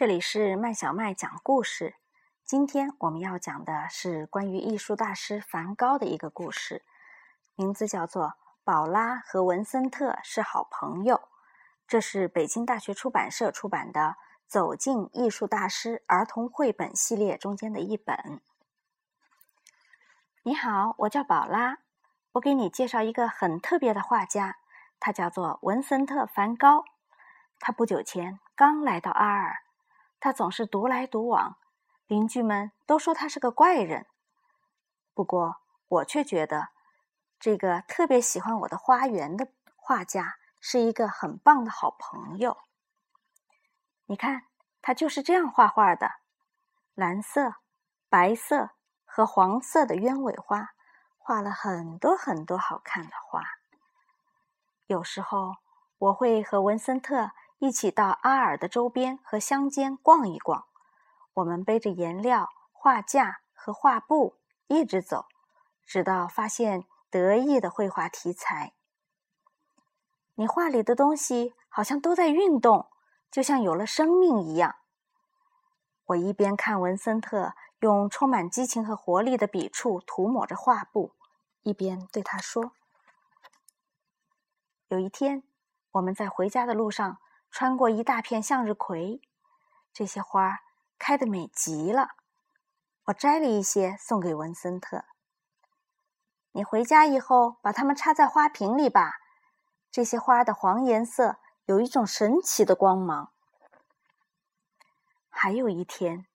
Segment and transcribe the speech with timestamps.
[0.00, 1.94] 这里是麦小麦讲故事。
[2.42, 6.82] 今天我们要讲的是关于艺术大师梵高的一个故事，
[7.54, 8.28] 名字叫做
[8.64, 11.16] 《宝拉和文森特是好朋友》。
[11.86, 14.00] 这是北京大学出版社出版的
[14.46, 18.40] 《走进艺术大师儿童绘本系列》中间的一本。
[20.44, 21.76] 你好，我叫宝拉，
[22.32, 24.56] 我给你介绍一个很特别的画家，
[24.98, 26.86] 他叫做文森特·梵高。
[27.58, 29.64] 他不久前刚来到阿尔。
[30.20, 31.56] 他总是独来独往，
[32.06, 34.06] 邻居们都说他是个怪人。
[35.14, 35.56] 不过，
[35.88, 36.68] 我却觉得
[37.38, 42.58] 这个特别喜欢我的花园的画家是一个很棒的好朋友。
[44.04, 44.44] 你看，
[44.82, 46.10] 他就是这样画画的：
[46.94, 47.54] 蓝色、
[48.10, 48.70] 白色
[49.06, 50.74] 和黄色的鸢尾花，
[51.16, 53.42] 画了很多很多好看的花。
[54.86, 55.56] 有时候，
[55.96, 57.30] 我会和文森特。
[57.60, 60.64] 一起到阿尔的周边和乡间逛一逛。
[61.34, 65.26] 我们背着颜料、画架和画布，一直走，
[65.84, 68.72] 直到发现得意的绘画题材。
[70.36, 72.88] 你画里的东西好像都在运动，
[73.30, 74.76] 就像有了生命一样。
[76.06, 81.12] 我一边看文森特用充满激情和活力的笔触涂抹着画布，
[81.62, 82.72] 一边对他说
[84.88, 85.42] ：“有一天，
[85.92, 87.18] 我们在回家的路上。”
[87.50, 89.20] 穿过一大片向日葵，
[89.92, 90.60] 这些花
[90.98, 92.10] 开得美极了。
[93.04, 95.04] 我摘了一些送给文森特。
[96.52, 99.14] 你回家以后把它们插在花瓶里吧。
[99.90, 103.32] 这些花的黄颜色有一种神奇的光芒。
[105.28, 106.26] 还有一天，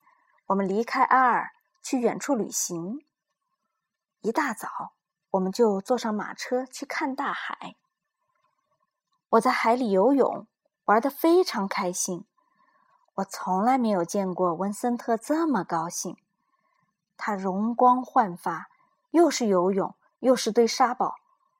[0.47, 3.05] 我们离开阿尔去远处旅行。
[4.19, 4.93] 一大早，
[5.31, 7.75] 我们就坐上马车去看大海。
[9.29, 10.47] 我在海里游泳。
[10.85, 12.25] 玩得非常开心，
[13.15, 16.15] 我从来没有见过文森特这么高兴。
[17.17, 18.69] 他容光焕发，
[19.09, 21.15] 又是游泳，又是堆沙堡，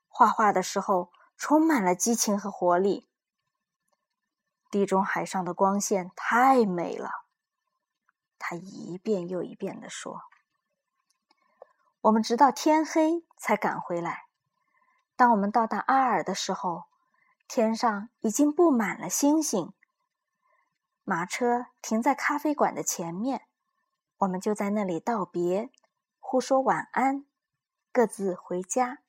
[0.08, 3.08] 画画的时候充满了激情和活力。
[4.70, 7.10] 地中海上的光线太美了，
[8.38, 10.22] 他一遍又一遍地说。
[12.02, 14.26] 我们直到天黑才赶回来。
[15.16, 16.84] 当我们到达阿尔的时候。
[17.48, 19.74] 天上已经布满了星星。
[21.04, 23.48] 马车停在咖啡馆的前面，
[24.18, 25.70] 我们就在那里道别，
[26.20, 27.26] 互说晚安，
[27.92, 29.00] 各自回家。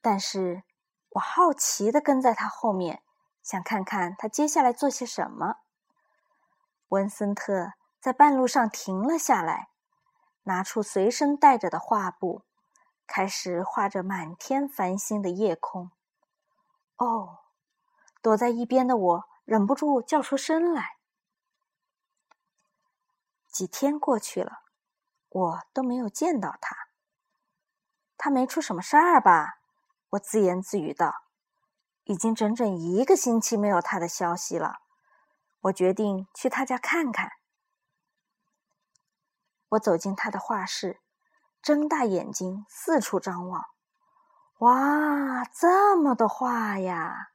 [0.00, 0.64] 但是
[1.10, 3.02] 我好奇的跟在他后面，
[3.42, 5.56] 想看看他接下来做些什么。
[6.88, 9.68] 文森特在半路上停了下来，
[10.44, 12.42] 拿出随身带着的画布，
[13.06, 15.90] 开始画着满天繁星的夜空。
[16.96, 17.40] 哦，
[18.22, 20.96] 躲在一边的我忍不住叫出声来。
[23.48, 24.62] 几天过去了，
[25.28, 26.76] 我都没有见到他。
[28.16, 29.58] 他没出什么事儿吧？
[30.10, 31.22] 我自言自语道。
[32.06, 34.80] 已经整整一个星期没有他的消息了。
[35.60, 37.32] 我决定去他家看看。
[39.70, 41.00] 我走进他的画室，
[41.62, 43.73] 睁大眼睛四处张望。
[44.58, 47.32] 哇，这么多画呀！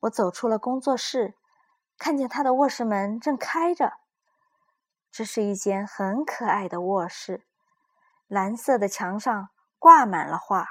[0.00, 1.34] 我走出了工作室，
[1.98, 3.98] 看见他的卧室门正开着。
[5.10, 7.46] 这是一间很可爱的卧室，
[8.28, 9.48] 蓝色的墙上
[9.78, 10.68] 挂满了画。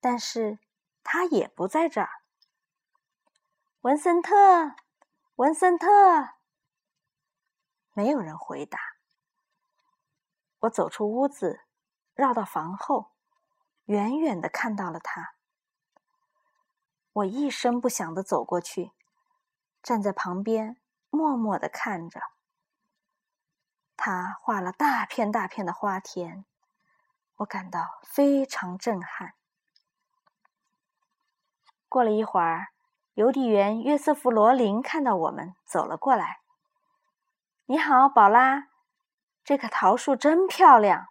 [0.00, 0.58] 但是
[1.02, 2.10] 他也不在这儿。
[3.80, 4.74] 文森特，
[5.36, 5.88] 文森特，
[7.92, 8.78] 没有人回答。
[10.60, 11.60] 我走出屋子，
[12.14, 13.10] 绕到房后。
[13.86, 15.34] 远远的看到了他，
[17.12, 18.92] 我一声不响的走过去，
[19.82, 20.78] 站在旁边
[21.10, 22.22] 默默的看着。
[23.94, 26.46] 他画了大片大片的花田，
[27.36, 29.34] 我感到非常震撼。
[31.90, 32.68] 过了一会儿，
[33.12, 36.40] 邮递员约瑟夫·罗林看到我们走了过来。
[37.66, 38.68] “你好，宝拉，
[39.44, 41.08] 这棵桃树真漂亮。”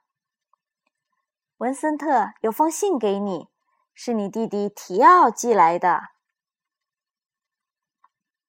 [1.63, 3.47] 文森特有封信给你，
[3.93, 6.09] 是你弟弟提奥寄来的。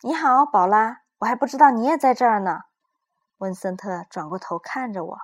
[0.00, 2.62] 你好，宝拉，我还不知道你也在这儿呢。
[3.37, 5.19] 文森特转过头看着我。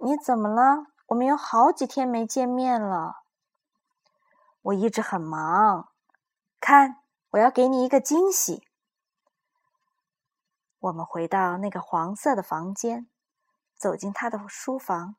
[0.00, 0.86] 你怎么了？
[1.08, 3.24] 我们有好几天没见面了。
[4.62, 5.90] 我一直很忙。
[6.58, 7.02] 看，
[7.32, 8.66] 我要给你一个惊喜。
[10.78, 13.10] 我们回到那个黄色的房间，
[13.76, 15.16] 走进他的书房。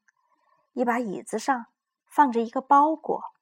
[0.79, 1.65] 一把椅子上
[2.07, 3.33] 放着一个包裹。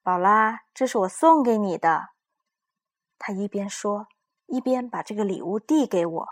[0.00, 2.10] 宝拉，这是我送给你的。
[3.18, 4.06] 他一边说，
[4.46, 6.28] 一边把这个礼物递给我。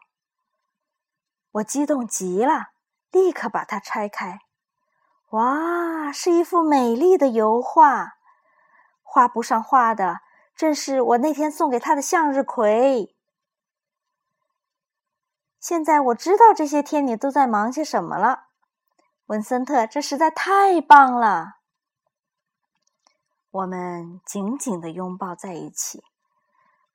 [1.50, 2.68] 我激动极了，
[3.10, 4.38] 立刻把它拆开。
[5.30, 8.18] 哇，是一幅美丽的油画，
[9.02, 10.20] 画布上画的
[10.54, 13.16] 正是我那天送给他的向日葵。
[15.58, 18.49] 现在我知道这些天你都在忙些什么了，
[19.30, 21.60] 文森特，这实在太棒了。
[23.52, 26.02] 我们紧紧的拥抱在一起。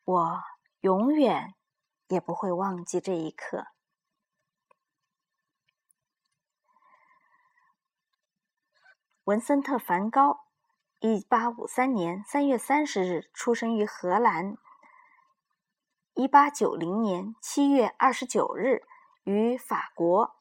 [0.04, 0.44] 我
[0.82, 1.56] 永远
[2.10, 3.68] 也不会忘记这一刻。
[9.24, 10.48] 文森特·梵高，
[11.00, 14.58] 一八五三年三月三十日出生于荷兰。
[16.16, 18.84] 一八九零年七月二十九日
[19.24, 20.36] 于法国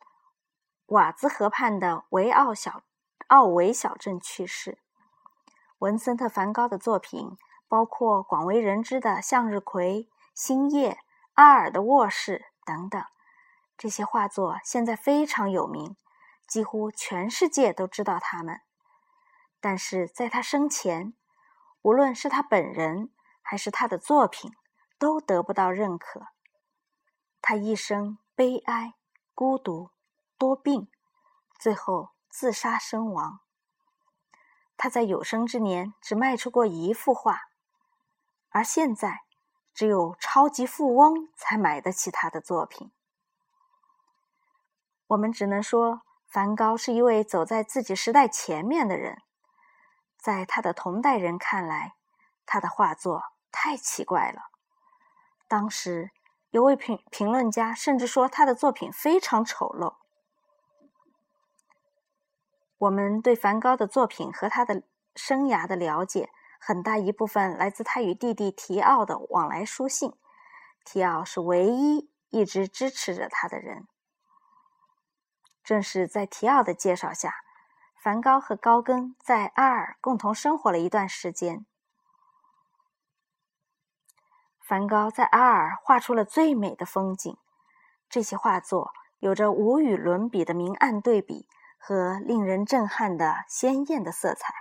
[0.86, 2.82] 瓦兹河畔的维奥小
[3.28, 4.78] 奥维小镇去世。
[5.78, 7.36] 文森特·梵高的作品。
[7.66, 10.98] 包括广为人知的向日葵、星夜、
[11.32, 13.02] 阿尔的卧室等等，
[13.76, 15.96] 这些画作现在非常有名，
[16.46, 18.60] 几乎全世界都知道他们。
[19.60, 21.14] 但是在他生前，
[21.82, 23.10] 无论是他本人
[23.42, 24.52] 还是他的作品，
[24.96, 26.28] 都得不到认可。
[27.42, 28.94] 他一生悲哀、
[29.34, 29.90] 孤独、
[30.36, 30.88] 多病，
[31.58, 33.40] 最后自杀身亡。
[34.76, 37.42] 他在有生之年只卖出过一幅画。
[38.50, 39.22] 而现在，
[39.72, 42.92] 只有超级富翁才买得起他的作品。
[45.08, 49.22] 我们只能说，梵高是一位走在自己时代前面的人。
[50.16, 51.96] 在他的同代人看来，
[52.46, 54.42] 他的画作太奇怪了。
[55.48, 56.10] 当时，
[56.50, 59.96] 有位评评论家甚至说他的作品非常丑陋。
[62.84, 64.82] 我们对梵高的作品和他的
[65.14, 66.30] 生涯的了解。
[66.66, 70.14] 很大一部分来自他与弟弟提奥的往来书信。
[70.82, 73.86] 提奥是唯一一直支持着他的人。
[75.62, 77.34] 正是在提奥的介绍下，
[78.02, 81.66] 梵高和高更在阿尔共同生活了一段时间。
[84.58, 87.36] 梵高在阿尔画出了最美的风景，
[88.08, 91.46] 这些画作有着无与伦比的明暗对比
[91.86, 94.54] 和令人震撼的鲜艳的色彩。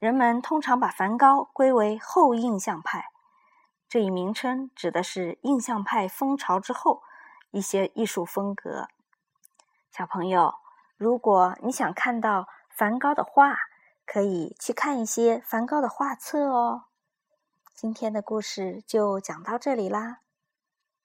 [0.00, 3.04] 人们通常把梵高归为后印象派，
[3.88, 7.04] 这一名称指的是印象派风潮之后
[7.52, 8.88] 一些艺术风格。
[9.92, 10.54] 小朋友，
[10.96, 13.56] 如果你想看到梵高的画，
[14.04, 16.86] 可以去看一些梵高的画册哦。
[17.74, 20.18] 今天的故事就讲到这里啦。